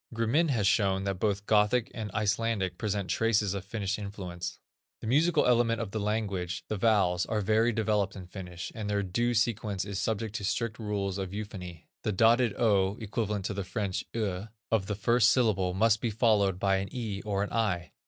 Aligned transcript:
Grimin 0.15 0.49
has 0.49 0.65
shown 0.65 1.03
that 1.03 1.19
both 1.19 1.45
Gothic 1.45 1.91
and 1.93 2.09
Icelandic 2.11 2.79
present 2.79 3.07
traces 3.07 3.53
of 3.53 3.63
Finnish 3.63 3.99
influence. 3.99 4.57
The 4.99 5.05
musical 5.05 5.45
element 5.45 5.79
of 5.79 5.93
a 5.93 5.99
language, 5.99 6.63
the 6.69 6.75
vowels, 6.75 7.27
are 7.27 7.41
well 7.41 7.71
developed 7.71 8.15
in 8.15 8.25
Finnish, 8.25 8.71
and 8.73 8.89
their 8.89 9.03
due 9.03 9.35
sequence 9.35 9.85
is 9.85 9.99
subject 9.99 10.33
to 10.37 10.43
strict 10.43 10.79
rules 10.79 11.19
of 11.19 11.35
euphony. 11.35 11.85
The 12.01 12.13
dotted 12.13 12.55
ö 12.57 12.95
(equivalent 12.99 13.45
to 13.45 13.53
the 13.53 13.63
French 13.63 14.03
eu) 14.13 14.47
of 14.71 14.87
the 14.87 14.95
first 14.95 15.29
syllable 15.31 15.75
must 15.75 16.01
be 16.01 16.09
followed 16.09 16.59
by 16.59 16.77
an 16.77 16.89
e 16.91 17.21
or 17.21 17.43
an 17.43 17.53
i. 17.53 17.91